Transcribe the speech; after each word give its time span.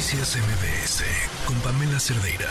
Noticias 0.00 0.34
MBS 0.34 1.46
con 1.46 1.60
Pamela 1.60 2.00
Cerdeira. 2.00 2.48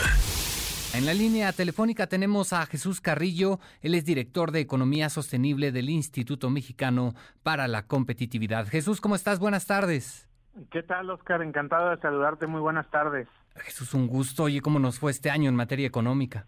En 0.94 1.04
la 1.04 1.12
línea 1.12 1.50
telefónica 1.52 2.06
tenemos 2.06 2.52
a 2.52 2.64
Jesús 2.64 3.00
Carrillo, 3.00 3.58
él 3.82 3.96
es 3.96 4.04
director 4.04 4.52
de 4.52 4.60
Economía 4.60 5.08
Sostenible 5.08 5.72
del 5.72 5.90
Instituto 5.90 6.48
Mexicano 6.48 7.12
para 7.42 7.66
la 7.66 7.88
Competitividad. 7.88 8.68
Jesús, 8.68 9.00
¿cómo 9.00 9.16
estás? 9.16 9.40
Buenas 9.40 9.66
tardes. 9.66 10.30
¿Qué 10.70 10.84
tal, 10.84 11.10
Oscar? 11.10 11.42
Encantado 11.42 11.90
de 11.90 11.96
saludarte. 11.96 12.46
Muy 12.46 12.60
buenas 12.60 12.88
tardes. 12.88 13.26
Jesús, 13.56 13.94
un 13.94 14.06
gusto. 14.06 14.44
Oye, 14.44 14.60
¿cómo 14.60 14.78
nos 14.78 15.00
fue 15.00 15.10
este 15.10 15.28
año 15.28 15.48
en 15.48 15.56
materia 15.56 15.88
económica? 15.88 16.46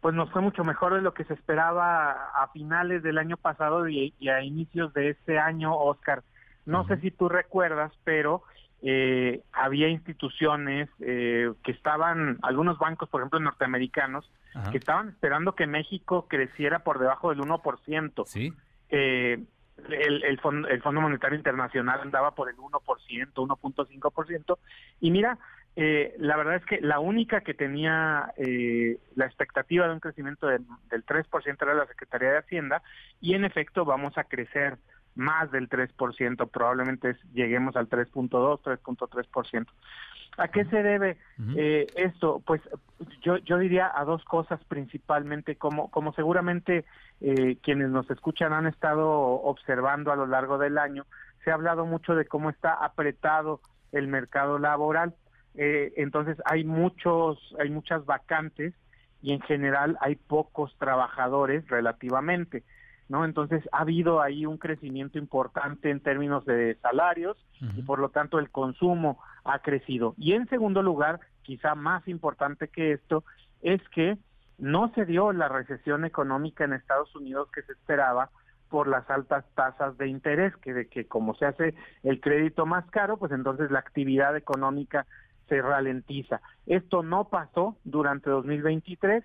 Pues 0.00 0.12
nos 0.16 0.28
fue 0.32 0.42
mucho 0.42 0.64
mejor 0.64 0.94
de 0.94 1.02
lo 1.02 1.14
que 1.14 1.22
se 1.22 1.34
esperaba 1.34 2.10
a 2.34 2.48
finales 2.52 3.04
del 3.04 3.16
año 3.16 3.36
pasado 3.36 3.88
y, 3.88 4.12
a 4.28 4.42
inicios 4.42 4.92
de 4.92 5.10
este 5.10 5.38
año, 5.38 5.72
Oscar. 5.72 6.24
No 6.66 6.84
sé 6.88 6.96
si 6.96 7.12
tú 7.12 7.28
recuerdas, 7.28 7.92
pero 8.02 8.42
eh, 8.82 9.42
había 9.52 9.88
instituciones 9.88 10.88
eh, 11.00 11.52
que 11.62 11.72
estaban, 11.72 12.38
algunos 12.42 12.78
bancos, 12.78 13.08
por 13.08 13.20
ejemplo, 13.20 13.40
norteamericanos, 13.40 14.30
que 14.72 14.78
estaban 14.78 15.10
esperando 15.10 15.54
que 15.54 15.66
México 15.66 16.26
creciera 16.28 16.80
por 16.80 16.98
debajo 16.98 17.30
del 17.30 17.40
1%. 17.40 18.24
Sí. 18.26 18.52
Eh, 18.88 19.44
el, 19.88 20.24
el, 20.24 20.40
Fondo, 20.40 20.68
el 20.68 20.82
Fondo 20.82 21.00
Monetario 21.00 21.36
Internacional 21.36 22.00
andaba 22.00 22.34
por 22.34 22.48
el 22.48 22.56
1%, 22.56 22.80
1.5%. 23.32 24.58
Y 25.00 25.10
mira, 25.10 25.38
eh, 25.76 26.14
la 26.18 26.36
verdad 26.36 26.56
es 26.56 26.64
que 26.66 26.80
la 26.80 26.98
única 26.98 27.42
que 27.42 27.54
tenía 27.54 28.32
eh, 28.36 28.98
la 29.14 29.26
expectativa 29.26 29.86
de 29.86 29.94
un 29.94 30.00
crecimiento 30.00 30.46
del, 30.46 30.64
del 30.90 31.06
3% 31.06 31.62
era 31.62 31.74
la 31.74 31.86
Secretaría 31.86 32.32
de 32.32 32.38
Hacienda 32.38 32.82
y 33.20 33.34
en 33.34 33.44
efecto 33.44 33.84
vamos 33.84 34.18
a 34.18 34.24
crecer 34.24 34.78
más 35.14 35.50
del 35.50 35.68
3%, 35.68 36.50
probablemente 36.50 37.16
lleguemos 37.32 37.76
al 37.76 37.88
3.2, 37.88 38.60
3.3%. 38.62 39.66
¿A 40.38 40.48
qué 40.48 40.64
se 40.66 40.82
debe 40.82 41.18
eh, 41.56 41.86
esto? 41.96 42.40
Pues 42.46 42.62
yo, 43.20 43.36
yo 43.38 43.58
diría 43.58 43.90
a 43.94 44.04
dos 44.04 44.24
cosas 44.24 44.62
principalmente, 44.64 45.56
como, 45.56 45.90
como 45.90 46.12
seguramente 46.14 46.84
eh, 47.20 47.58
quienes 47.62 47.90
nos 47.90 48.08
escuchan 48.10 48.52
han 48.52 48.66
estado 48.66 49.10
observando 49.10 50.12
a 50.12 50.16
lo 50.16 50.26
largo 50.26 50.56
del 50.56 50.78
año, 50.78 51.04
se 51.44 51.50
ha 51.50 51.54
hablado 51.54 51.84
mucho 51.84 52.14
de 52.14 52.26
cómo 52.26 52.48
está 52.48 52.72
apretado 52.72 53.60
el 53.92 54.06
mercado 54.08 54.58
laboral. 54.58 55.14
Eh, 55.56 55.92
entonces 55.96 56.38
hay 56.44 56.64
muchos, 56.64 57.54
hay 57.58 57.70
muchas 57.70 58.06
vacantes 58.06 58.72
y 59.22 59.32
en 59.32 59.40
general 59.40 59.98
hay 60.00 60.14
pocos 60.14 60.74
trabajadores 60.78 61.66
relativamente. 61.68 62.62
¿No? 63.10 63.24
Entonces 63.24 63.68
ha 63.72 63.80
habido 63.80 64.22
ahí 64.22 64.46
un 64.46 64.56
crecimiento 64.56 65.18
importante 65.18 65.90
en 65.90 65.98
términos 66.00 66.44
de 66.46 66.76
salarios 66.80 67.36
y 67.76 67.82
por 67.82 67.98
lo 67.98 68.10
tanto 68.10 68.38
el 68.38 68.50
consumo 68.50 69.18
ha 69.44 69.58
crecido. 69.58 70.14
Y 70.16 70.32
en 70.32 70.48
segundo 70.48 70.80
lugar, 70.80 71.18
quizá 71.42 71.74
más 71.74 72.06
importante 72.06 72.68
que 72.68 72.92
esto, 72.92 73.24
es 73.62 73.82
que 73.88 74.16
no 74.58 74.92
se 74.94 75.06
dio 75.06 75.32
la 75.32 75.48
recesión 75.48 76.04
económica 76.04 76.64
en 76.64 76.72
Estados 76.72 77.14
Unidos 77.16 77.48
que 77.52 77.62
se 77.62 77.72
esperaba 77.72 78.30
por 78.68 78.86
las 78.86 79.10
altas 79.10 79.44
tasas 79.56 79.98
de 79.98 80.06
interés, 80.06 80.56
que 80.58 80.72
de 80.72 80.86
que 80.86 81.06
como 81.06 81.34
se 81.34 81.46
hace 81.46 81.74
el 82.04 82.20
crédito 82.20 82.64
más 82.64 82.88
caro, 82.90 83.16
pues 83.16 83.32
entonces 83.32 83.72
la 83.72 83.80
actividad 83.80 84.36
económica 84.36 85.06
se 85.48 85.60
ralentiza. 85.60 86.40
Esto 86.66 87.02
no 87.02 87.24
pasó 87.28 87.76
durante 87.82 88.30
2023 88.30 89.24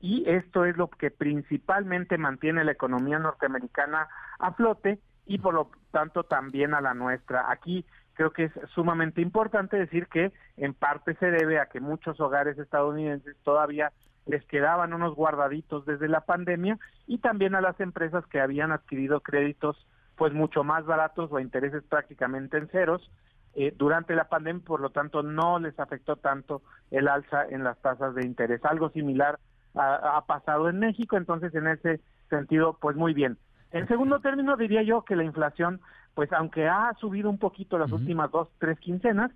y 0.00 0.28
esto 0.28 0.64
es 0.64 0.76
lo 0.76 0.88
que 0.88 1.10
principalmente 1.10 2.18
mantiene 2.18 2.64
la 2.64 2.72
economía 2.72 3.18
norteamericana 3.18 4.08
a 4.38 4.52
flote 4.52 5.00
y 5.26 5.38
por 5.38 5.54
lo 5.54 5.70
tanto 5.90 6.24
también 6.24 6.74
a 6.74 6.80
la 6.80 6.94
nuestra. 6.94 7.50
Aquí 7.50 7.84
creo 8.14 8.32
que 8.32 8.44
es 8.44 8.52
sumamente 8.74 9.20
importante 9.20 9.76
decir 9.76 10.06
que 10.06 10.32
en 10.56 10.74
parte 10.74 11.14
se 11.16 11.30
debe 11.30 11.58
a 11.58 11.66
que 11.66 11.80
muchos 11.80 12.20
hogares 12.20 12.58
estadounidenses 12.58 13.36
todavía 13.42 13.92
les 14.26 14.44
quedaban 14.46 14.92
unos 14.92 15.14
guardaditos 15.14 15.86
desde 15.86 16.08
la 16.08 16.22
pandemia 16.22 16.78
y 17.06 17.18
también 17.18 17.54
a 17.54 17.60
las 17.60 17.78
empresas 17.80 18.26
que 18.26 18.40
habían 18.40 18.72
adquirido 18.72 19.20
créditos 19.20 19.86
pues 20.16 20.32
mucho 20.32 20.64
más 20.64 20.84
baratos 20.86 21.30
o 21.30 21.38
intereses 21.38 21.82
prácticamente 21.84 22.56
en 22.56 22.68
ceros 22.68 23.10
eh, 23.54 23.72
durante 23.76 24.14
la 24.14 24.28
pandemia, 24.28 24.62
por 24.64 24.80
lo 24.80 24.90
tanto 24.90 25.22
no 25.22 25.58
les 25.58 25.78
afectó 25.78 26.16
tanto 26.16 26.62
el 26.90 27.08
alza 27.08 27.46
en 27.48 27.64
las 27.64 27.80
tasas 27.80 28.14
de 28.14 28.26
interés. 28.26 28.64
Algo 28.64 28.90
similar 28.90 29.38
ha, 29.76 30.24
pasado 30.26 30.68
en 30.68 30.78
México, 30.78 31.16
entonces 31.16 31.54
en 31.54 31.66
ese 31.68 32.00
sentido, 32.28 32.78
pues 32.80 32.96
muy 32.96 33.14
bien. 33.14 33.38
En 33.72 33.86
segundo 33.88 34.20
término, 34.20 34.56
diría 34.56 34.82
yo 34.82 35.02
que 35.02 35.16
la 35.16 35.24
inflación, 35.24 35.80
pues 36.14 36.32
aunque 36.32 36.66
ha 36.68 36.92
subido 36.98 37.28
un 37.28 37.38
poquito 37.38 37.78
las 37.78 37.92
últimas 37.92 38.30
dos, 38.30 38.48
tres 38.58 38.78
quincenas, 38.80 39.30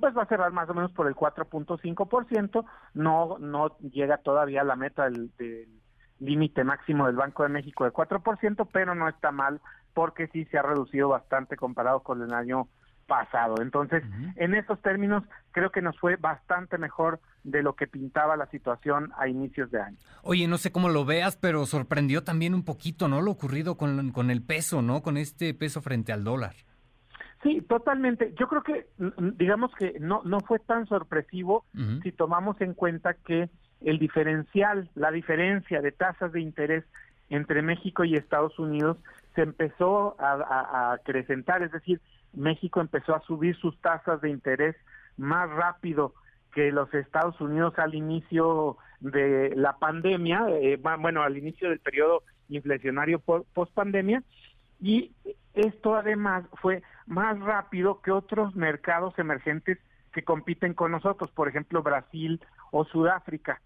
pues 0.00 0.16
va 0.16 0.22
a 0.22 0.28
cerrar 0.28 0.52
más 0.52 0.68
o 0.68 0.74
menos 0.74 0.92
por 0.92 1.06
el 1.06 1.14
4.5%, 1.14 2.64
no 2.94 3.38
no 3.38 3.78
llega 3.78 4.18
todavía 4.18 4.60
a 4.62 4.64
la 4.64 4.76
meta 4.76 5.08
del, 5.08 5.30
límite 6.18 6.64
máximo 6.64 7.06
del 7.06 7.16
Banco 7.16 7.42
de 7.42 7.50
México 7.50 7.84
de 7.84 7.92
4%, 7.92 8.68
pero 8.72 8.94
no 8.94 9.08
está 9.08 9.32
mal 9.32 9.60
porque 9.92 10.28
sí 10.28 10.44
se 10.46 10.58
ha 10.58 10.62
reducido 10.62 11.08
bastante 11.08 11.56
comparado 11.56 12.00
con 12.00 12.22
el 12.22 12.32
año 12.32 12.68
pasado. 13.06 13.56
Entonces, 13.60 14.02
en 14.36 14.54
esos 14.54 14.80
términos, 14.82 15.22
creo 15.52 15.70
que 15.70 15.82
nos 15.82 15.98
fue 15.98 16.16
bastante 16.16 16.78
mejor 16.78 17.20
de 17.46 17.62
lo 17.62 17.74
que 17.74 17.86
pintaba 17.86 18.36
la 18.36 18.46
situación 18.46 19.12
a 19.16 19.28
inicios 19.28 19.70
de 19.70 19.80
año. 19.80 19.96
Oye, 20.22 20.48
no 20.48 20.58
sé 20.58 20.72
cómo 20.72 20.88
lo 20.88 21.04
veas, 21.04 21.36
pero 21.36 21.64
sorprendió 21.64 22.24
también 22.24 22.54
un 22.54 22.64
poquito, 22.64 23.06
¿no? 23.06 23.22
Lo 23.22 23.30
ocurrido 23.30 23.76
con, 23.76 24.10
con 24.10 24.30
el 24.30 24.42
peso, 24.42 24.82
¿no? 24.82 25.02
Con 25.02 25.16
este 25.16 25.54
peso 25.54 25.80
frente 25.80 26.12
al 26.12 26.24
dólar. 26.24 26.54
Sí, 27.44 27.62
totalmente. 27.68 28.34
Yo 28.36 28.48
creo 28.48 28.62
que, 28.64 28.88
digamos 29.36 29.72
que 29.76 29.96
no, 30.00 30.22
no 30.24 30.40
fue 30.40 30.58
tan 30.58 30.86
sorpresivo 30.86 31.64
si 32.02 32.10
tomamos 32.10 32.60
en 32.60 32.74
cuenta 32.74 33.14
que 33.14 33.48
el 33.82 34.00
diferencial, 34.00 34.90
la 34.96 35.12
diferencia 35.12 35.80
de 35.80 35.92
tasas 35.92 36.32
de 36.32 36.40
interés 36.40 36.84
entre 37.28 37.62
México 37.62 38.04
y 38.04 38.16
Estados 38.16 38.58
Unidos 38.58 38.96
se 39.36 39.42
empezó 39.42 40.16
a, 40.18 40.32
a 40.32 40.92
acrecentar, 40.94 41.62
es 41.62 41.70
decir, 41.70 42.00
México 42.32 42.80
empezó 42.80 43.14
a 43.14 43.22
subir 43.22 43.54
sus 43.56 43.78
tasas 43.80 44.20
de 44.20 44.30
interés 44.30 44.74
más 45.16 45.48
rápido 45.50 46.14
que 46.56 46.72
los 46.72 46.92
Estados 46.94 47.38
Unidos 47.38 47.78
al 47.78 47.94
inicio 47.94 48.78
de 49.00 49.52
la 49.54 49.76
pandemia, 49.76 50.46
eh, 50.48 50.80
bueno, 50.98 51.22
al 51.22 51.36
inicio 51.36 51.68
del 51.68 51.80
periodo 51.80 52.22
inflacionario 52.48 53.18
post 53.18 53.74
pandemia, 53.74 54.22
y 54.80 55.12
esto 55.52 55.96
además 55.96 56.46
fue 56.54 56.82
más 57.04 57.38
rápido 57.40 58.00
que 58.00 58.10
otros 58.10 58.56
mercados 58.56 59.18
emergentes 59.18 59.78
que 60.14 60.24
compiten 60.24 60.72
con 60.72 60.92
nosotros, 60.92 61.30
por 61.30 61.46
ejemplo 61.46 61.82
Brasil 61.82 62.40
o 62.70 62.86
Sudáfrica. 62.86 63.60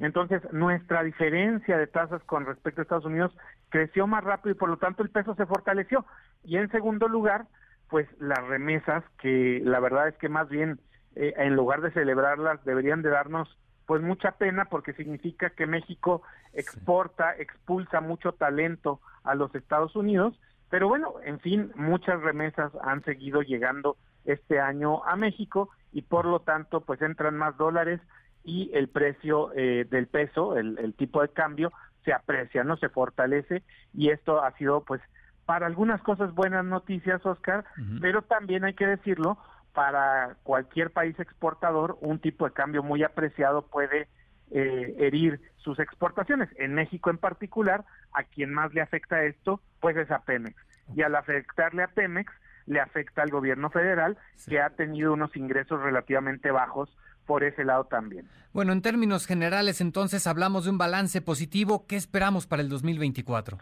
Entonces, 0.00 0.42
nuestra 0.52 1.02
diferencia 1.02 1.78
de 1.78 1.86
tasas 1.86 2.22
con 2.24 2.44
respecto 2.44 2.80
a 2.80 2.82
Estados 2.82 3.06
Unidos 3.06 3.34
creció 3.70 4.06
más 4.06 4.22
rápido 4.22 4.54
y 4.54 4.58
por 4.58 4.68
lo 4.68 4.76
tanto 4.76 5.02
el 5.02 5.08
peso 5.08 5.34
se 5.34 5.46
fortaleció. 5.46 6.04
Y 6.44 6.58
en 6.58 6.70
segundo 6.70 7.08
lugar, 7.08 7.46
pues 7.88 8.06
las 8.20 8.46
remesas 8.46 9.02
que 9.18 9.62
la 9.64 9.80
verdad 9.80 10.08
es 10.08 10.16
que 10.18 10.28
más 10.28 10.50
bien 10.50 10.78
eh, 11.16 11.34
en 11.36 11.54
lugar 11.54 11.80
de 11.80 11.92
celebrarlas 11.92 12.64
deberían 12.64 13.02
de 13.02 13.10
darnos 13.10 13.56
pues 13.86 14.02
mucha 14.02 14.32
pena 14.32 14.66
porque 14.66 14.94
significa 14.94 15.50
que 15.50 15.66
México 15.66 16.22
exporta, 16.52 17.36
expulsa 17.36 18.00
mucho 18.00 18.32
talento 18.32 19.00
a 19.24 19.34
los 19.34 19.54
Estados 19.54 19.94
Unidos, 19.94 20.38
pero 20.70 20.88
bueno, 20.88 21.14
en 21.24 21.38
fin, 21.40 21.70
muchas 21.74 22.20
remesas 22.22 22.72
han 22.82 23.04
seguido 23.04 23.42
llegando 23.42 23.96
este 24.24 24.58
año 24.58 25.04
a 25.04 25.16
México 25.16 25.68
y 25.92 26.02
por 26.02 26.24
lo 26.24 26.40
tanto 26.40 26.80
pues 26.80 27.02
entran 27.02 27.36
más 27.36 27.56
dólares 27.58 28.00
y 28.42 28.70
el 28.74 28.88
precio 28.88 29.52
eh, 29.54 29.86
del 29.90 30.06
peso, 30.06 30.56
el, 30.56 30.78
el 30.78 30.94
tipo 30.94 31.20
de 31.20 31.28
cambio 31.28 31.72
se 32.04 32.12
aprecia, 32.12 32.64
no 32.64 32.76
se 32.76 32.88
fortalece 32.88 33.62
y 33.92 34.10
esto 34.10 34.42
ha 34.42 34.52
sido 34.52 34.82
pues 34.82 35.00
para 35.46 35.66
algunas 35.66 36.00
cosas 36.02 36.34
buenas 36.34 36.64
noticias, 36.64 37.24
Oscar, 37.26 37.64
pero 38.00 38.22
también 38.22 38.64
hay 38.64 38.74
que 38.74 38.86
decirlo, 38.86 39.38
para 39.74 40.36
cualquier 40.44 40.90
país 40.90 41.18
exportador, 41.18 41.98
un 42.00 42.20
tipo 42.20 42.46
de 42.46 42.52
cambio 42.52 42.82
muy 42.82 43.02
apreciado 43.02 43.62
puede 43.62 44.08
eh, 44.50 44.94
herir 44.98 45.40
sus 45.56 45.78
exportaciones. 45.80 46.48
En 46.56 46.74
México 46.74 47.10
en 47.10 47.18
particular, 47.18 47.84
a 48.12 48.22
quien 48.22 48.54
más 48.54 48.72
le 48.72 48.80
afecta 48.80 49.24
esto, 49.24 49.60
pues 49.80 49.96
es 49.96 50.10
a 50.10 50.20
Pemex. 50.20 50.56
Y 50.94 51.02
al 51.02 51.16
afectarle 51.16 51.82
a 51.82 51.88
Pemex, 51.88 52.32
le 52.66 52.80
afecta 52.80 53.22
al 53.22 53.30
gobierno 53.30 53.68
federal, 53.70 54.16
que 54.48 54.60
ha 54.60 54.70
tenido 54.70 55.12
unos 55.12 55.36
ingresos 55.36 55.82
relativamente 55.82 56.50
bajos 56.50 56.96
por 57.26 57.42
ese 57.42 57.64
lado 57.64 57.84
también. 57.84 58.28
Bueno, 58.52 58.72
en 58.72 58.82
términos 58.82 59.26
generales, 59.26 59.80
entonces 59.80 60.26
hablamos 60.26 60.64
de 60.64 60.70
un 60.70 60.78
balance 60.78 61.20
positivo. 61.20 61.86
¿Qué 61.86 61.96
esperamos 61.96 62.46
para 62.46 62.62
el 62.62 62.68
2024? 62.68 63.58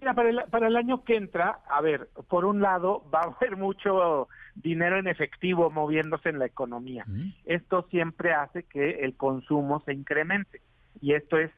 Mira, 0.00 0.14
para 0.14 0.30
el, 0.30 0.42
para 0.50 0.68
el 0.68 0.76
año 0.76 1.04
que 1.04 1.16
entra, 1.16 1.60
a 1.68 1.80
ver, 1.80 2.08
por 2.28 2.44
un 2.44 2.60
lado 2.60 3.04
va 3.14 3.20
a 3.20 3.36
haber 3.36 3.56
mucho 3.56 4.28
dinero 4.54 4.98
en 4.98 5.06
efectivo 5.06 5.70
moviéndose 5.70 6.28
en 6.28 6.38
la 6.38 6.46
economía. 6.46 7.04
Mm. 7.06 7.32
Esto 7.44 7.86
siempre 7.90 8.32
hace 8.32 8.64
que 8.64 9.04
el 9.04 9.16
consumo 9.16 9.82
se 9.84 9.92
incremente 9.92 10.60
y 11.00 11.12
esto 11.12 11.38
es 11.38 11.50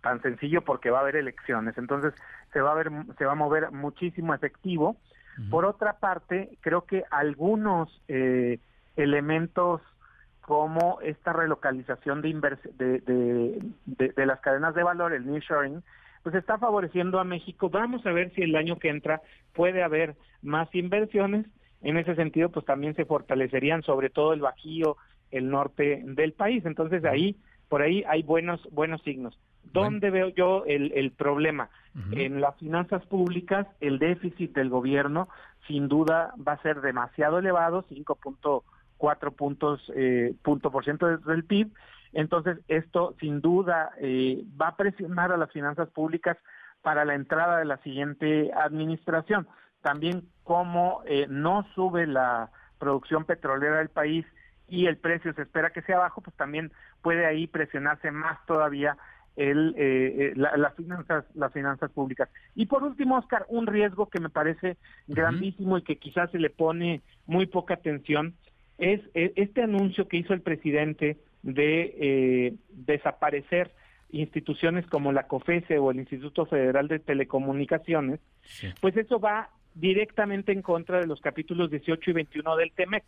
tan 0.00 0.22
sencillo 0.22 0.62
porque 0.62 0.90
va 0.90 0.98
a 0.98 1.02
haber 1.02 1.16
elecciones. 1.16 1.76
Entonces 1.76 2.14
se 2.52 2.60
va 2.60 2.72
a 2.72 2.74
ver, 2.74 2.90
se 3.18 3.24
va 3.24 3.32
a 3.32 3.36
mover 3.36 3.70
muchísimo 3.72 4.34
efectivo. 4.34 4.96
Por 5.50 5.64
otra 5.64 6.00
parte, 6.00 6.58
creo 6.62 6.84
que 6.84 7.04
algunos 7.12 8.02
eh, 8.08 8.58
elementos 8.96 9.80
cómo 10.48 10.98
esta 11.02 11.34
relocalización 11.34 12.22
de, 12.22 12.32
de, 12.78 13.00
de, 13.00 14.12
de, 14.16 14.26
las 14.26 14.40
cadenas 14.40 14.74
de 14.74 14.82
valor, 14.82 15.12
el 15.12 15.26
nearshoring, 15.26 15.82
pues 16.22 16.34
está 16.34 16.58
favoreciendo 16.58 17.18
a 17.18 17.24
México. 17.24 17.70
Vamos 17.70 18.04
a 18.06 18.12
ver 18.12 18.32
si 18.34 18.42
el 18.42 18.56
año 18.56 18.78
que 18.78 18.88
entra 18.88 19.22
puede 19.52 19.82
haber 19.82 20.16
más 20.42 20.72
inversiones. 20.74 21.46
En 21.80 21.96
ese 21.96 22.14
sentido, 22.14 22.50
pues 22.50 22.66
también 22.66 22.94
se 22.96 23.04
fortalecerían 23.04 23.82
sobre 23.82 24.10
todo 24.10 24.32
el 24.32 24.40
Bajío, 24.40 24.96
el 25.30 25.50
norte 25.50 26.02
del 26.04 26.32
país. 26.32 26.64
Entonces 26.66 27.04
ahí, 27.04 27.36
por 27.68 27.82
ahí 27.82 28.04
hay 28.08 28.22
buenos, 28.22 28.66
buenos 28.72 29.02
signos. 29.02 29.38
¿Dónde 29.72 30.10
veo 30.10 30.28
yo 30.28 30.64
el, 30.66 30.92
el 30.94 31.12
problema? 31.12 31.70
En 32.12 32.40
las 32.40 32.56
finanzas 32.58 33.04
públicas, 33.06 33.66
el 33.80 33.98
déficit 33.98 34.54
del 34.54 34.70
gobierno 34.70 35.28
sin 35.66 35.88
duda 35.88 36.32
va 36.46 36.52
a 36.52 36.62
ser 36.62 36.80
demasiado 36.80 37.38
elevado, 37.38 37.84
5.4 37.88 39.34
puntos, 39.34 39.92
eh, 39.96 40.34
punto 40.42 40.70
por 40.70 40.84
ciento 40.84 41.18
del 41.18 41.44
PIB. 41.44 41.72
Entonces, 42.12 42.58
esto 42.68 43.14
sin 43.20 43.40
duda 43.40 43.90
eh, 44.00 44.44
va 44.60 44.68
a 44.68 44.76
presionar 44.76 45.32
a 45.32 45.36
las 45.36 45.52
finanzas 45.52 45.88
públicas 45.90 46.36
para 46.82 47.04
la 47.04 47.14
entrada 47.14 47.58
de 47.58 47.64
la 47.64 47.78
siguiente 47.78 48.50
administración. 48.52 49.46
También 49.82 50.28
como 50.44 51.02
eh, 51.06 51.26
no 51.28 51.66
sube 51.74 52.06
la 52.06 52.50
producción 52.78 53.24
petrolera 53.24 53.78
del 53.78 53.88
país 53.88 54.24
y 54.68 54.86
el 54.86 54.96
precio 54.96 55.32
se 55.34 55.42
espera 55.42 55.70
que 55.70 55.82
sea 55.82 55.98
bajo, 55.98 56.20
pues 56.20 56.36
también 56.36 56.72
puede 57.02 57.26
ahí 57.26 57.46
presionarse 57.46 58.10
más 58.10 58.38
todavía 58.46 58.96
el, 59.36 59.74
eh, 59.78 60.32
eh 60.32 60.32
las 60.34 60.74
finanzas 60.74 61.24
las 61.34 61.52
finanzas 61.52 61.92
públicas 61.92 62.28
y 62.56 62.66
por 62.66 62.82
último 62.82 63.16
Oscar 63.16 63.46
un 63.48 63.68
riesgo 63.68 64.06
que 64.06 64.18
me 64.18 64.30
parece 64.30 64.76
grandísimo 65.06 65.78
y 65.78 65.82
que 65.82 65.96
quizás 65.96 66.28
se 66.32 66.40
le 66.40 66.50
pone 66.50 67.02
muy 67.26 67.46
poca 67.46 67.74
atención 67.74 68.34
es 68.78 69.00
e, 69.14 69.32
este 69.36 69.62
anuncio 69.62 70.08
que 70.08 70.16
hizo 70.16 70.34
el 70.34 70.40
presidente 70.40 71.18
de 71.54 71.94
eh, 71.98 72.54
desaparecer 72.70 73.72
instituciones 74.10 74.86
como 74.86 75.12
la 75.12 75.26
COFESE 75.26 75.78
o 75.78 75.90
el 75.90 75.98
Instituto 75.98 76.46
Federal 76.46 76.88
de 76.88 76.98
Telecomunicaciones, 76.98 78.20
pues 78.80 78.96
eso 78.96 79.20
va 79.20 79.50
directamente 79.74 80.52
en 80.52 80.62
contra 80.62 80.98
de 80.98 81.06
los 81.06 81.20
capítulos 81.20 81.70
18 81.70 82.10
y 82.10 82.14
21 82.14 82.56
del 82.56 82.72
TEMEC, 82.72 83.04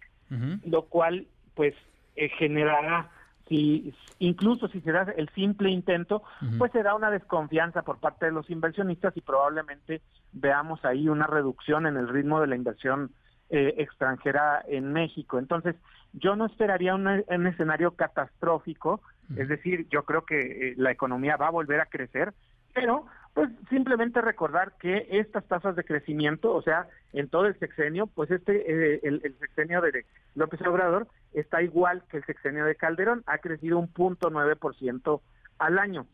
lo 0.67 0.83
cual 0.83 1.27
pues 1.55 1.75
eh, 2.17 2.29
generará 2.29 3.11
si 3.49 3.93
incluso 4.21 4.69
si 4.69 4.81
se 4.81 4.93
da 4.93 5.13
el 5.17 5.29
simple 5.31 5.71
intento, 5.71 6.23
pues 6.57 6.71
será 6.71 6.95
una 6.95 7.11
desconfianza 7.11 7.83
por 7.83 7.99
parte 7.99 8.27
de 8.27 8.33
los 8.33 8.49
inversionistas 8.49 9.17
y 9.17 9.23
probablemente 9.23 10.03
veamos 10.33 10.85
ahí 10.85 11.09
una 11.09 11.27
reducción 11.27 11.87
en 11.87 11.97
el 11.97 12.09
ritmo 12.09 12.41
de 12.41 12.47
la 12.47 12.55
inversión 12.55 13.11
eh, 13.51 13.75
extranjera 13.79 14.65
en 14.69 14.93
México. 14.93 15.39
Entonces, 15.39 15.77
yo 16.13 16.37
no 16.37 16.47
esperaría 16.47 16.95
un, 16.95 17.09
escenario 17.47 17.93
catastrófico, 17.93 19.01
es 19.37 19.49
decir, 19.49 19.87
yo 19.91 20.05
creo 20.05 20.25
que 20.25 20.71
eh, 20.71 20.75
la 20.77 20.91
economía 20.91 21.37
va 21.37 21.49
a 21.49 21.53
volver 21.53 21.81
a 21.81 21.87
crecer, 21.87 22.33
pero 22.75 23.07
pues 23.35 23.49
simplemente 23.69 24.21
recordar 24.21 24.73
que 24.81 25.07
estas 25.11 25.45
tasas 25.47 25.77
de 25.77 25.85
crecimiento, 25.85 26.53
o 26.53 26.63
sea, 26.63 26.89
en 27.13 27.29
todo 27.29 27.47
el 27.47 27.59
sexenio, 27.59 28.07
pues 28.09 28.31
este, 28.31 28.95
eh, 28.95 29.01
el, 29.05 29.37
sexenio 29.39 29.81
de 29.81 30.05
López 30.35 30.61
Obrador 30.63 31.07
está 31.33 31.63
igual 31.63 32.03
que 32.11 32.19
el 32.19 32.25
sexenio 32.25 32.65
de 32.65 32.75
Calderón, 32.75 33.23
ha 33.27 33.39
crecido 33.39 33.79
un 33.79 33.89
punto 33.89 34.31
nueve 34.31 34.57
por 34.57 34.75
ciento 34.75 35.23
al 35.59 35.79
año. 35.79 36.07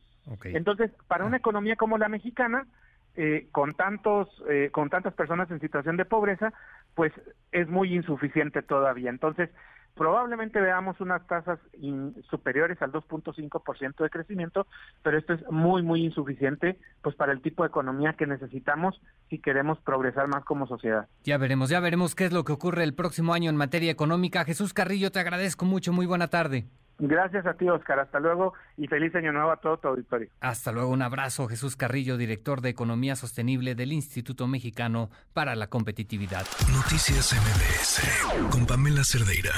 Entonces, 0.45 0.91
para 1.07 1.25
una 1.25 1.37
ah. 1.37 1.39
economía 1.39 1.77
como 1.77 1.99
la 1.99 2.09
mexicana, 2.09 2.67
eh, 3.19 3.49
con 3.51 3.73
tantos, 3.73 4.29
eh, 4.47 4.69
con 4.73 4.91
tantas 4.91 5.15
personas 5.15 5.51
en 5.51 5.59
situación 5.59 5.97
de 5.97 6.05
pobreza, 6.05 6.53
pues 6.97 7.13
es 7.53 7.69
muy 7.69 7.95
insuficiente 7.95 8.63
todavía. 8.63 9.11
Entonces, 9.11 9.51
probablemente 9.95 10.61
veamos 10.61 11.01
unas 11.01 11.25
tasas 11.27 11.61
superiores 12.29 12.81
al 12.83 12.91
2.5% 12.91 14.03
de 14.03 14.11
crecimiento, 14.11 14.67
pero 15.03 15.17
esto 15.19 15.35
es 15.35 15.41
muy, 15.51 15.83
muy 15.83 16.05
insuficiente 16.05 16.79
pues 17.03 17.15
para 17.15 17.33
el 17.33 17.41
tipo 17.41 17.63
de 17.63 17.69
economía 17.69 18.15
que 18.15 18.27
necesitamos 18.27 19.01
si 19.31 19.39
queremos 19.39 19.79
progresar 19.81 20.27
más 20.27 20.45
como 20.45 20.67
sociedad. 20.67 21.07
Ya 21.25 21.39
veremos, 21.39 21.71
ya 21.71 21.81
veremos 21.81 22.15
qué 22.15 22.25
es 22.25 22.33
lo 22.33 22.45
que 22.45 22.53
ocurre 22.53 22.83
el 22.83 22.95
próximo 22.95 23.33
año 23.33 23.49
en 23.51 23.57
materia 23.57 23.93
económica. 23.93 24.45
Jesús 24.45 24.75
Carrillo, 24.75 25.13
te 25.13 25.21
agradezco 25.21 25.65
mucho, 25.65 25.93
muy 25.93 26.07
buena 26.07 26.29
tarde. 26.29 26.67
Gracias 26.99 27.47
a 27.47 27.55
ti, 27.55 27.69
Oscar. 27.69 28.01
Hasta 28.01 28.21
luego 28.21 28.55
y 28.77 28.87
feliz 28.87 29.15
año 29.15 29.33
nuevo 29.33 29.51
a 29.51 29.57
todo 29.57 29.79
tu 29.79 29.89
auditorio. 29.89 30.29
Hasta 30.41 30.73
luego. 30.73 30.91
Un 30.91 31.03
abrazo, 31.03 31.47
Jesús 31.49 31.77
Carrillo, 31.77 32.17
director 32.17 32.61
de 32.61 32.71
Economía 32.71 33.17
Sostenible 33.17 33.75
del 33.75 33.93
Instituto 33.93 34.47
Mexicano 34.47 35.11
para 35.33 35.55
la 35.55 35.69
Competitividad. 35.69 36.47
Noticias 36.73 37.35
MBS 37.35 38.51
con 38.51 38.67
Pamela 38.67 39.05
Cerdeira. 39.05 39.53